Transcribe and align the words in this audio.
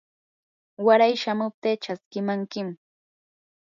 waray 0.85 1.13
chamuptii 1.21 1.81
chaskimankim. 1.83 2.67